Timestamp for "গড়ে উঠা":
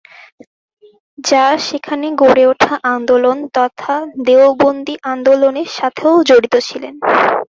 2.21-2.73